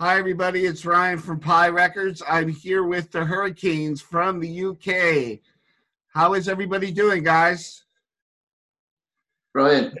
[0.00, 0.64] Hi, everybody.
[0.64, 2.22] It's Ryan from Pie Records.
[2.26, 5.38] I'm here with the Hurricanes from the UK.
[6.12, 7.84] How is everybody doing, guys?
[9.54, 9.96] Brilliant.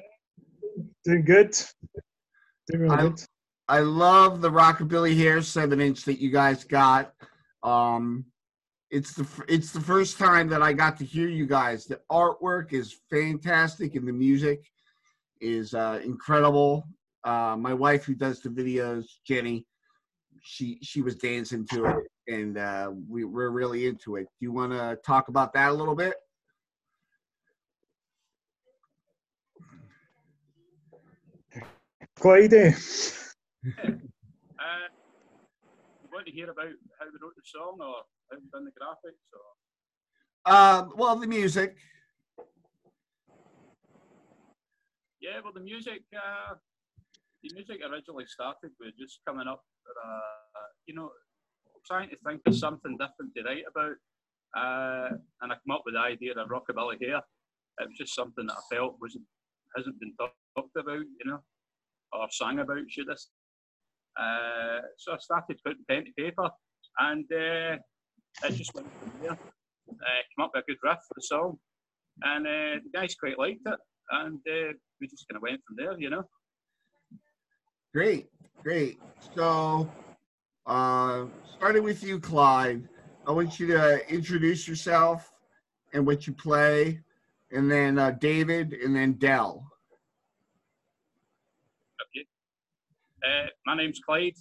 [1.04, 1.56] Doing good.
[2.66, 3.20] Doing really I, good.
[3.68, 7.12] I love the Rockabilly Hair 7 inch that you guys got.
[7.62, 8.24] Um,
[8.90, 11.86] it's the it's the first time that I got to hear you guys.
[11.86, 14.68] The artwork is fantastic and the music
[15.40, 16.88] is uh, incredible.
[17.22, 19.64] Uh, my wife, who does the videos, Jenny,
[20.40, 24.22] she she was dancing to it, and uh, we, we're really into it.
[24.22, 26.14] Do you want to talk about that a little bit?
[32.16, 32.74] Clyde.
[34.62, 34.86] Uh,
[36.02, 36.68] you want to hear about
[36.98, 39.42] how we wrote the song or how we done the graphics or
[40.44, 41.76] Uh, well, the music.
[45.20, 46.54] yeah well the music uh,
[47.42, 49.62] the music originally started with just coming up
[50.04, 51.10] uh, you know
[51.86, 53.96] trying to think of something different to write about
[54.56, 55.08] uh,
[55.42, 57.20] and I come up with the idea of rockabilly hair
[57.80, 59.24] it was just something that I felt wasn't
[59.76, 61.40] hasn't been talked about you know
[62.12, 63.16] or sung about should I.
[64.14, 66.50] Uh, so I started putting pen to paper
[66.98, 67.76] and uh,
[68.44, 69.32] it just went from there.
[69.32, 71.58] Uh, came up with a good riff for the song,
[72.22, 73.78] and uh, the guys quite liked it,
[74.10, 76.22] and uh, we just kind of went from there, you know.
[77.92, 78.30] Great,
[78.62, 78.98] great.
[79.36, 79.90] So,
[80.64, 81.26] uh,
[81.56, 82.88] starting with you, Clyde,
[83.26, 85.30] I want you to introduce yourself
[85.92, 87.00] and what you play,
[87.50, 89.66] and then uh, David, and then Dell.
[92.00, 92.26] Okay.
[93.26, 94.36] Uh, my name's Clyde.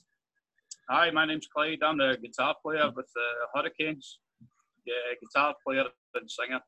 [0.90, 1.80] Hi, my name's Clyde.
[1.84, 4.20] I'm the guitar player with the Hurricanes.
[4.86, 5.84] Yeah, guitar player
[6.16, 6.62] and singer.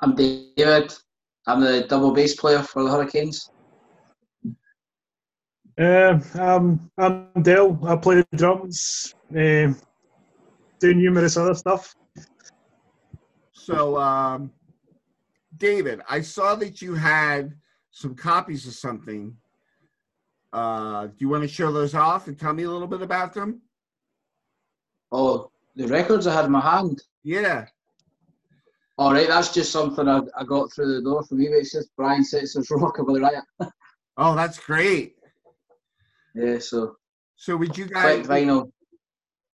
[0.00, 0.94] I'm David.
[1.46, 3.51] I'm the double bass player for the Hurricanes.
[5.78, 7.78] Uh, um, I'm Dale.
[7.86, 9.14] I play the drums.
[9.30, 9.72] Uh,
[10.80, 11.94] do numerous other stuff.
[13.52, 14.50] So, um,
[15.56, 17.54] David, I saw that you had
[17.90, 19.34] some copies of something.
[20.52, 23.32] Uh, do you want to show those off and tell me a little bit about
[23.32, 23.62] them?
[25.10, 27.02] Oh, the records I had in my hand.
[27.22, 27.66] Yeah.
[28.98, 31.60] All right, that's just something I, I got through the door from eBay.
[31.60, 33.72] It's just Brian Setzer's Rockabilly Riot.
[34.18, 35.16] Oh, that's great.
[36.34, 36.96] Yeah, so
[37.36, 38.70] So, would you quick guys vinyl.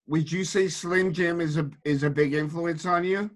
[0.06, 3.30] would you say Slim Jim is a is a big influence on you?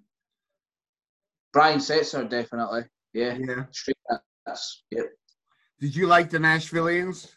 [1.52, 2.84] Brian Setzer, definitely.
[3.12, 3.64] Yeah, Yeah.
[3.72, 3.96] straight
[4.46, 5.02] that's yeah.
[5.80, 7.34] Did you like the Nashvillains?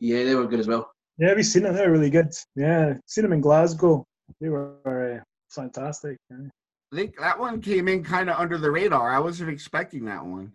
[0.00, 0.90] Yeah, they were good as well.
[1.18, 1.74] Yeah, we've seen them.
[1.74, 2.32] They're really good.
[2.56, 4.04] Yeah, seen them in Glasgow.
[4.40, 6.16] They were uh, fantastic.
[6.30, 6.48] yeah.
[6.92, 9.10] I think that one came in kind of under the radar.
[9.10, 10.52] I wasn't expecting that one.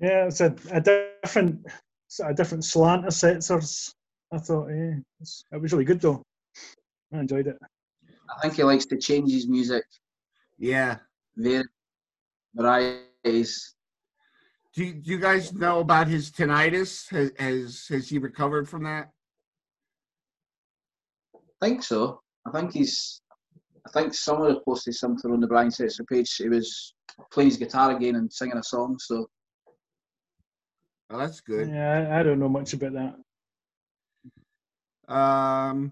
[0.00, 1.60] Yeah, it's a, a different,
[2.06, 3.92] it's a different slant of Setzers.
[4.32, 6.22] I thought, yeah, it's, it was really good though.
[7.12, 7.56] I enjoyed it.
[8.30, 9.84] I think he likes to change his music.
[10.58, 10.98] Yeah.
[11.36, 11.64] Very
[12.54, 13.74] varieties.
[14.74, 17.10] Do you, do you guys know about his tinnitus?
[17.10, 19.10] Has, has has he recovered from that?
[21.34, 22.20] I think so.
[22.46, 23.20] I think he's.
[23.86, 26.32] I think someone posted something on the Brian Setzer page.
[26.36, 26.94] He was
[27.32, 28.98] playing his guitar again and singing a song.
[29.00, 29.26] So
[31.10, 31.68] Oh, that's good.
[31.68, 33.14] Yeah, I, I don't know much about that.
[35.12, 35.90] Um,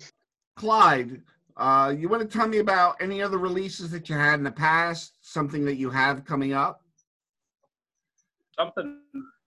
[0.57, 1.23] Clyde,
[1.57, 4.53] uh, you want to tell me about any other releases that you had in the
[4.53, 5.19] past?
[5.21, 6.83] Something that you have coming up?
[8.57, 9.01] Something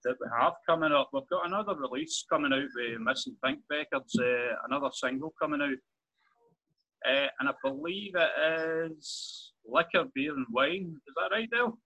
[0.04, 1.08] that we have coming up.
[1.12, 7.10] We've got another release coming out with Missing Fink Records, uh, another single coming out.
[7.10, 10.94] Uh, and I believe it is Liquor, Beer and Wine.
[11.08, 11.78] Is that right, Dale?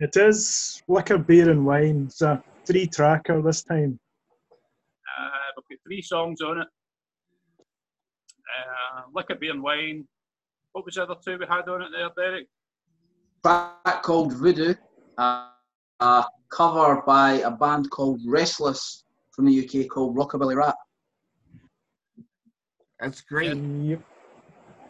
[0.00, 2.06] It is liquor, beer, and wine.
[2.06, 3.98] It's a three tracker this time.
[5.18, 6.68] Uh, we've got three songs on it.
[7.58, 10.06] Uh, Liquor, Beer and Wine.
[10.72, 12.48] What was the other two we had on it there, Derek?
[13.44, 14.74] track called Voodoo,
[15.18, 15.48] uh,
[16.00, 20.76] a cover by a band called Restless from the UK called Rockabilly Rat.
[23.00, 23.54] That's great.
[23.56, 24.00] Yep.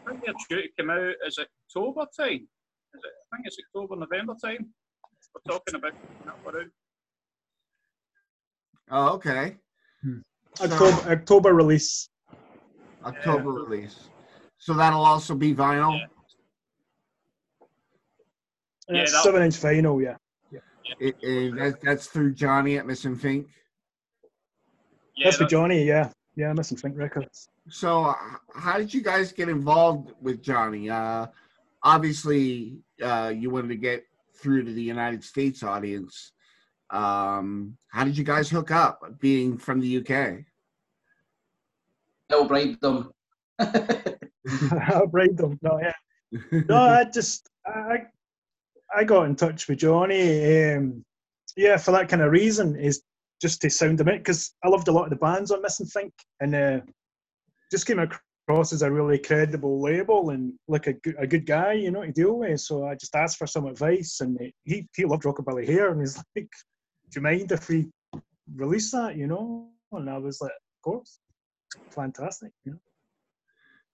[0.06, 2.46] I think they're due to come out is October time.
[2.94, 3.12] Is it?
[3.32, 4.73] I think it's October, November time.
[5.34, 5.92] We're talking about
[6.25, 6.70] that.
[8.90, 9.56] Oh, okay.
[10.60, 12.08] October, October release.
[13.04, 13.64] October Yeah.
[13.69, 14.08] release.
[14.58, 15.98] So that'll also be vinyl.
[15.98, 16.06] Yeah.
[18.88, 20.16] And Yeah, seven inch vinyl, yeah.
[21.00, 23.48] It, it, that, that's through Johnny at Missing Fink.
[25.16, 26.10] Yeah, That's for Johnny, yeah.
[26.37, 27.48] Yeah, Missing Fink Records.
[27.69, 28.14] So, uh,
[28.54, 30.90] how did you guys get involved with Johnny?
[30.90, 31.26] Uh,
[31.82, 34.04] obviously, uh, you wanted to get
[34.44, 36.32] through to the United States audience.
[36.91, 39.00] Um, how did you guys hook up?
[39.19, 40.44] Being from the UK.
[42.31, 43.11] I'll bribe them.
[43.58, 45.58] I bribed them.
[45.62, 46.61] No, yeah.
[46.69, 48.02] no, I just I
[48.94, 50.73] I got in touch with Johnny.
[50.73, 51.05] Um,
[51.56, 53.02] yeah, for that kind of reason is
[53.40, 55.87] just to sound him out because I loved a lot of the bands on Missing
[55.87, 56.81] Fink and uh,
[57.70, 61.73] just came across as a really credible label and like a good, a good guy,
[61.73, 62.61] you know, to deal with.
[62.61, 66.17] So I just asked for some advice and he he loved Rockabilly Hair and he's
[66.37, 66.49] like,
[67.11, 67.88] "Do you mind if we
[68.55, 71.19] release that?" You know, and I was like, "Of course,
[71.91, 72.79] fantastic." You know?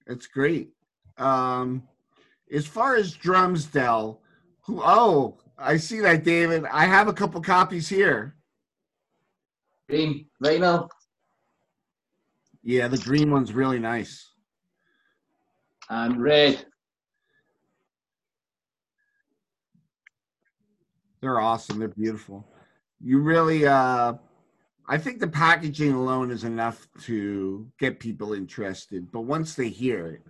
[0.06, 0.70] It's great.
[1.16, 1.84] Um,
[2.52, 4.20] as far as drums, Dell,
[4.62, 4.80] who?
[4.82, 6.64] Oh, I see that, David.
[6.64, 8.34] I have a couple copies here.
[9.88, 10.88] Green, vinyl.
[12.62, 14.29] Yeah, the green one's really nice.
[15.90, 16.64] And red.
[21.20, 21.80] They're awesome.
[21.80, 22.46] They're beautiful.
[23.02, 24.14] You really, uh,
[24.88, 29.10] I think the packaging alone is enough to get people interested.
[29.10, 30.20] But once they hear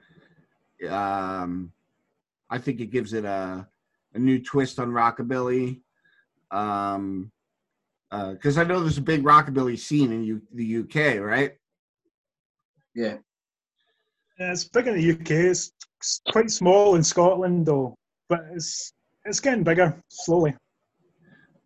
[0.81, 1.73] it, um,
[2.49, 3.69] I think it gives it a,
[4.15, 5.81] a new twist on rockabilly.
[6.51, 7.31] Um,
[8.11, 11.53] because I know there's a big rockabilly scene in U- the UK, right?
[12.95, 13.19] Yeah.
[14.41, 15.31] Yeah, it's big in the UK.
[15.51, 15.71] It's
[16.31, 17.95] quite small in Scotland, though,
[18.31, 18.91] but it's
[19.27, 20.57] it's getting bigger slowly.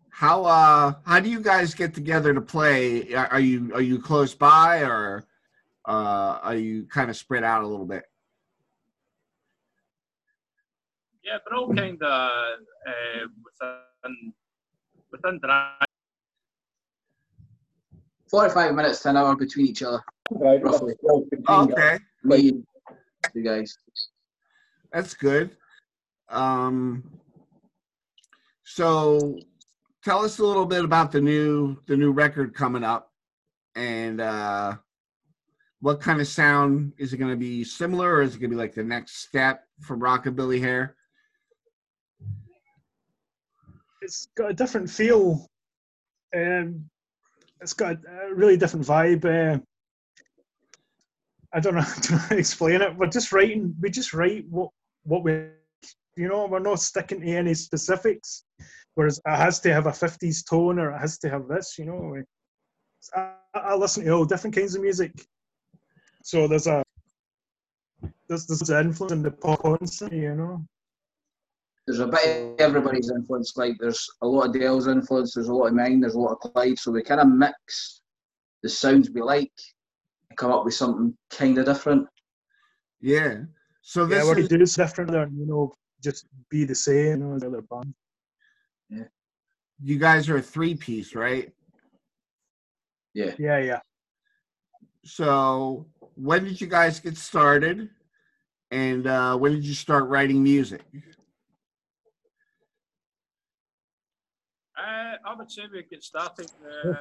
[0.09, 3.13] How uh how do you guys get together to play?
[3.13, 5.25] Are are you are you close by or
[5.87, 8.03] uh are you kind of spread out a little bit?
[11.23, 14.33] Yeah, they're all kind of uh, within
[15.11, 15.84] within drive.
[18.35, 20.93] 45 minutes to an hour between each other, roughly.
[21.47, 22.61] Okay, Me
[23.33, 23.77] you guys.
[24.91, 25.51] that's good.
[26.27, 27.09] Um
[28.65, 29.37] so
[30.03, 33.09] tell us a little bit about the new the new record coming up
[33.75, 34.75] and uh
[35.79, 38.55] what kind of sound is it going to be similar or is it going to
[38.57, 40.97] be like the next step from rockabilly hair
[44.01, 45.49] It's got a different feel.
[46.35, 46.89] Um,
[47.61, 49.25] it's got a really different vibe.
[49.25, 49.59] Uh,
[51.53, 52.95] I don't know how to explain it.
[52.95, 53.75] We're just writing.
[53.79, 54.69] We just write what
[55.03, 55.33] what we,
[56.17, 56.47] you know.
[56.47, 58.43] We're not sticking to any specifics.
[58.95, 61.75] Whereas it has to have a '50s tone, or it has to have this.
[61.77, 62.23] You know.
[63.15, 65.11] I, I listen to all different kinds of music.
[66.23, 66.83] So there's a
[68.27, 70.65] there's there's an influence in the pop constantly, you know.
[71.85, 73.55] There's a bit of everybody's influence.
[73.55, 75.33] Like there's a lot of Dale's influence.
[75.33, 76.01] There's a lot of mine.
[76.01, 76.79] There's a lot of Clyde.
[76.79, 78.01] So we kind of mix
[78.63, 79.51] the sounds we like
[80.29, 82.07] and come up with something kind of different.
[83.01, 83.41] yeah
[83.81, 85.71] so Yeah, this what is, you do is different than you know,
[86.01, 87.93] just be the same, you know, as the other band.
[89.83, 91.53] you guys are a three piece right
[93.13, 93.33] Yeah.
[93.37, 93.79] Yeah, yeah.
[95.03, 95.85] So,
[96.15, 97.89] when did you guys get started?
[98.71, 100.81] And uh, when did you start writing music?
[104.77, 106.51] Uh, I would say we get started.
[106.63, 106.95] Uh,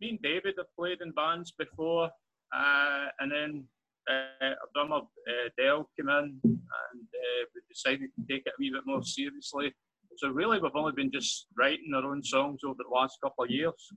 [0.00, 2.10] me and David have played in bands before,
[2.54, 3.64] uh, and then
[4.08, 8.58] uh, our drummer uh, Dale came in, and uh, we decided to take it a
[8.58, 9.72] wee bit more seriously.
[10.18, 13.50] So really, we've only been just writing our own songs over the last couple of
[13.50, 13.92] years.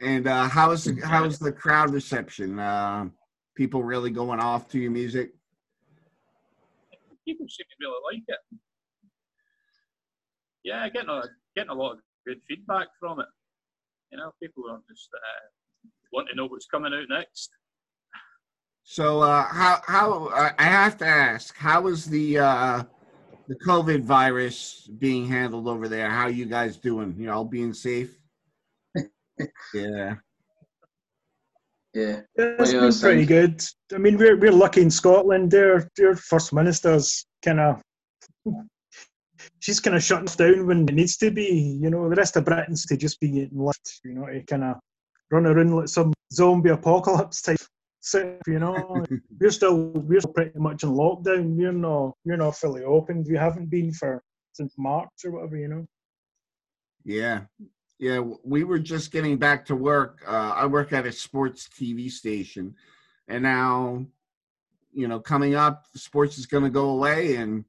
[0.00, 2.58] And uh, how is the, how is the crowd reception?
[2.58, 3.08] Uh,
[3.54, 5.32] people really going off to your music?
[7.26, 8.58] People seem to really like it.
[10.64, 11.22] Yeah, getting a
[11.54, 13.26] getting a lot of good feedback from it.
[14.10, 17.50] You know, people are just uh, want to know what's coming out next.
[18.84, 22.82] So, uh, how how uh, I have to ask, how is the uh,
[23.48, 26.10] the COVID virus being handled over there?
[26.10, 27.14] How you guys doing?
[27.18, 28.16] You all being safe?
[29.74, 30.16] yeah.
[31.94, 32.22] Yeah.
[32.36, 33.10] Yeah, It's yeah, been same.
[33.12, 33.64] pretty good.
[33.94, 35.52] I mean, we're we're lucky in Scotland.
[35.52, 37.80] Their their first minister's kind of
[39.60, 41.78] she's kind of shutting us down when it needs to be.
[41.80, 44.00] You know, the rest of Britain's to just be getting left.
[44.04, 44.76] You know, to kind of
[45.30, 47.58] run around like some zombie apocalypse type.
[48.00, 49.02] Stuff, you know,
[49.40, 51.56] we're still we're still pretty much in lockdown.
[51.56, 53.26] We're not we're not fully opened.
[53.28, 54.22] We haven't been for
[54.52, 55.56] since March or whatever.
[55.56, 55.86] You know.
[57.04, 57.42] Yeah.
[57.98, 60.20] Yeah, we were just getting back to work.
[60.26, 62.74] Uh, I work at a sports TV station,
[63.28, 64.04] and now,
[64.92, 67.64] you know, coming up, sports is going to go away, and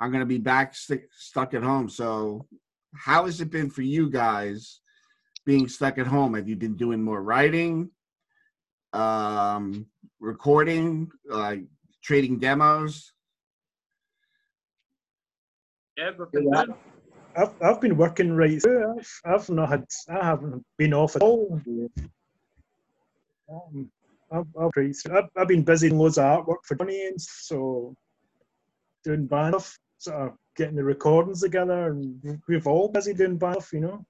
[0.00, 1.88] I'm going to be back st- stuck at home.
[1.88, 2.46] So,
[2.94, 4.80] how has it been for you guys
[5.44, 6.34] being stuck at home?
[6.34, 7.90] Have you been doing more writing,
[8.92, 9.86] um,
[10.20, 11.64] recording, like
[12.02, 13.12] trading demos?
[15.96, 16.64] Yeah, we've Yeah.
[17.36, 18.96] I've, I've been working right through.
[18.96, 21.60] I've, I've not had, I haven't been off at all.
[23.50, 23.90] Um,
[24.30, 24.70] I've, I've.
[25.10, 27.94] I've, I've been busy in loads of artwork for Johnny, and so
[29.04, 33.56] doing band stuff, sort of getting the recordings together, and we've all busy doing band
[33.56, 34.04] stuff, you know.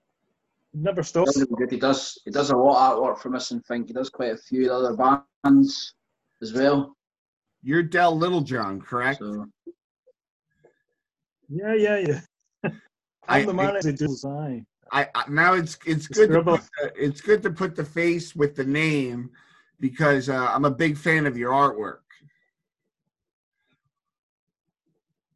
[0.72, 1.34] Never stops.
[1.34, 1.46] Does.
[1.70, 2.18] He does.
[2.24, 3.88] He does a lot of artwork for Missing Fink.
[3.88, 4.96] He does quite a few other
[5.44, 5.94] bands
[6.42, 6.96] as well.
[7.62, 9.20] You're Dell Littlejohn, correct?
[9.20, 9.46] So
[11.48, 12.20] Yeah, yeah, yeah.
[13.28, 14.64] I- I'm the man who does I.
[14.92, 18.36] I, I now it's it's good to put the, it's good to put the face
[18.36, 19.30] with the name
[19.80, 22.00] because uh, I'm a big fan of your artwork.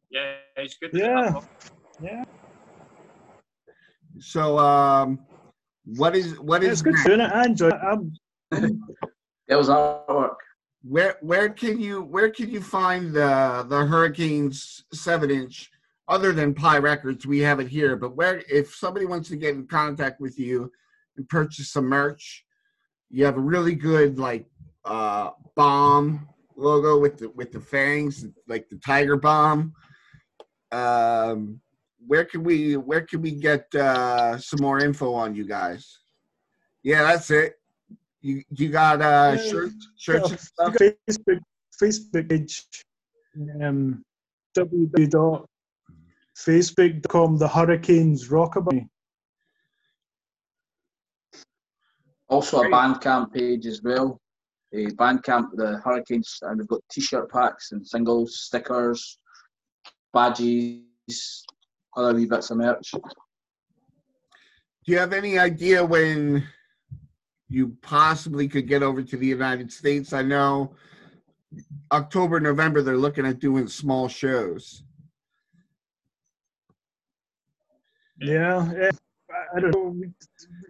[0.09, 0.91] Yeah, it's good.
[0.91, 1.39] to Yeah.
[2.01, 2.23] Yeah,
[4.19, 5.19] So um,
[5.85, 7.31] what is what it's is good doing it.
[7.31, 7.73] I enjoy it.
[7.73, 8.13] I'm,
[9.47, 9.69] that was
[10.81, 15.69] where where can you where can you find the the Hurricanes seven inch
[16.07, 17.25] other than Pi Records?
[17.25, 20.71] We have it here, but where if somebody wants to get in contact with you
[21.17, 22.45] and purchase some merch,
[23.09, 24.45] you have a really good like
[24.85, 29.73] uh bomb logo with the with the fangs, like the tiger bomb.
[30.71, 31.59] Um,
[32.05, 35.99] where can we where can we get uh some more info on you guys?
[36.83, 37.59] Yeah, that's it.
[38.21, 39.51] You you got uh Yeah.
[39.51, 40.75] shirts shirts and stuff?
[40.75, 41.39] Facebook
[41.81, 42.65] Facebook page,
[43.61, 44.03] um,
[44.57, 48.89] www.facebook.com the Hurricanes Rockabilly.
[52.29, 52.73] Also a Great.
[52.73, 54.19] Bandcamp page as well.
[54.73, 59.17] A Bandcamp, the Hurricanes, and we've got T-shirt packs and singles, stickers,
[60.13, 61.45] badges,
[61.95, 62.91] other wee bits of merch.
[62.91, 62.99] Do
[64.93, 66.43] you have any idea when
[67.47, 70.13] you possibly could get over to the United States?
[70.13, 70.75] I know
[71.91, 74.83] October, November, they're looking at doing small shows.
[78.21, 78.89] Yeah, yeah.
[79.31, 79.89] I- I don't know.
[79.89, 80.13] We-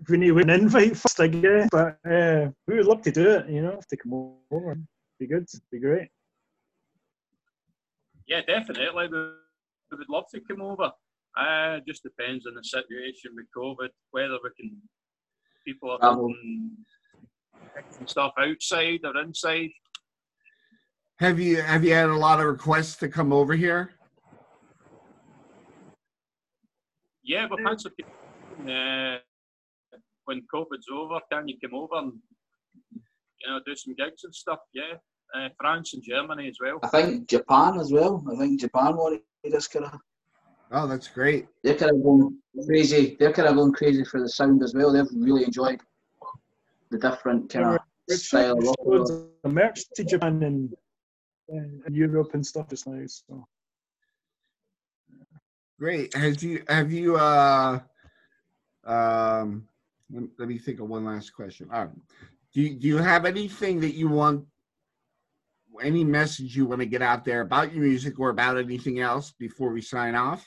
[0.10, 3.48] We need an invite first, I guess, but uh, we would love to do it.
[3.50, 4.14] You know, if they come
[4.52, 4.76] over,
[5.20, 6.10] be good, be great.
[8.30, 8.86] Yeah, definitely.
[8.96, 10.92] We, we would love to come over.
[11.38, 14.78] Uh, just depends on the situation with COVID, whether we can,
[15.66, 16.72] people are doing
[18.06, 19.72] stuff outside or inside.
[21.20, 23.96] Have you have you had a lot of requests to come over here?
[27.24, 28.14] Yeah, we've had some people,
[28.72, 29.18] uh,
[30.26, 32.14] when COVID's over, can you come over and,
[32.94, 34.60] you know, do some gigs and stuff?
[34.74, 34.94] Yeah.
[35.36, 36.80] Uh, France and Germany as well.
[36.82, 38.24] I think Japan as well.
[38.32, 39.22] I think Japan wanted
[39.56, 40.00] us kind of.
[40.72, 41.48] Oh, that's great.
[41.64, 43.16] They're kind of going crazy.
[43.20, 44.92] They're kind of going crazy for the sound as well.
[44.92, 45.82] They've really enjoyed
[46.90, 48.76] the different kind of Rich style of rock.
[48.84, 49.12] loads
[49.46, 50.76] merch to Japan and,
[51.86, 53.06] and Europe and stuff just now.
[53.06, 53.48] So
[55.80, 56.14] Great.
[56.16, 57.80] Has you have you uh
[58.84, 59.68] um
[60.12, 61.70] let, let me think of one last question.
[61.72, 61.94] All right.
[62.52, 64.46] Do you, do you have anything that you want
[65.82, 69.32] any message you want to get out there about your music or about anything else
[69.32, 70.46] before we sign off?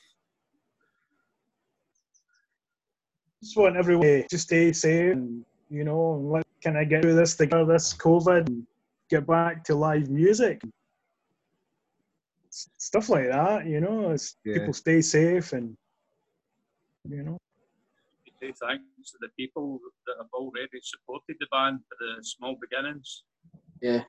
[3.43, 7.17] just want everyone to stay safe and you know, and let can I get through
[7.17, 8.67] this together, this COVID, and
[9.11, 10.63] get back to live music,
[12.51, 13.67] stuff like that.
[13.67, 14.59] You know, it's, Yeah.
[14.59, 15.77] people stay safe and
[17.09, 17.39] you know.
[18.41, 23.25] say thanks to the people that have already supported the band for the small beginnings.
[23.81, 24.05] Yeah.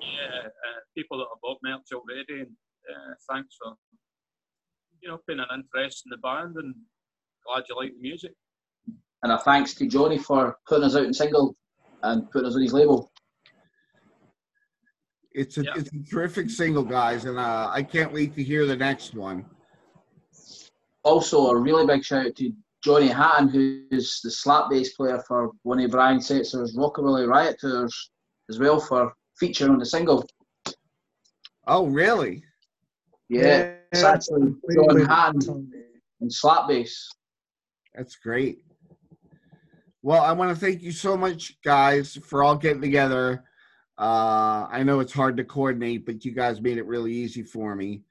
[0.00, 2.56] Yeah, uh, people that have bought merch already, and
[2.90, 3.74] uh, thanks for
[5.00, 6.74] you know putting an interest in the band, and
[7.46, 8.32] glad you like the music.
[9.22, 11.56] And a thanks to Johnny for putting us out in single
[12.02, 13.10] and putting us on his label.
[15.32, 15.72] It's a Yeah.
[15.76, 19.44] it's a terrific single, guys, and uh, I can't wait to hear the next one.
[21.02, 25.52] Also, a really big shout out to Johnny Hatton, who's the slap bass player for
[25.62, 28.10] one of Brian Setzer's Rockabilly Riot tours,
[28.48, 30.26] as well for featuring on the single.
[31.66, 32.42] Oh, really?
[33.28, 35.72] Yeah, it's actually John Hatton
[36.20, 37.10] and slap bass.
[37.94, 38.58] That's great.
[40.02, 43.42] Well, I want to thank you so much, guys, for all getting together.
[43.98, 47.74] Uh, I know it's hard to coordinate, but you guys made it really easy for
[47.74, 48.02] me.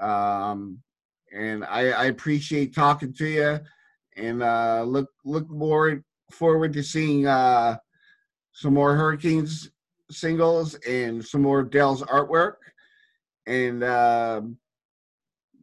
[0.00, 0.78] Um,
[1.34, 3.60] and I, I appreciate talking to you,
[4.16, 7.76] and uh, look look forward forward to seeing uh,
[8.52, 9.70] some more Hurricanes
[10.10, 12.54] singles and some more Dell's artwork.
[13.46, 14.42] And, uh,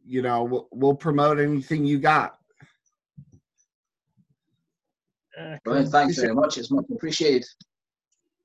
[0.05, 2.37] you know, we'll, we'll, promote anything you got.
[5.39, 6.57] Uh, thanks very much.
[6.57, 7.45] It's much appreciated.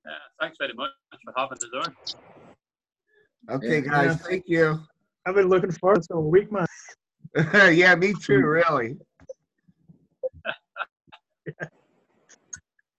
[0.06, 0.90] Uh, thanks very much
[1.24, 1.64] for having us
[3.48, 3.54] on.
[3.56, 3.88] Okay, yeah.
[3.90, 4.80] guys, thank you.
[5.26, 6.66] I've been looking forward to a week, man.
[7.74, 8.96] yeah, me too, really.